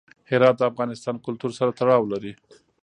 هرات 0.29 0.55
د 0.57 0.61
افغان 0.69 0.89
کلتور 1.25 1.51
سره 1.59 1.71
تړاو 1.79 2.09
لري. 2.13 2.33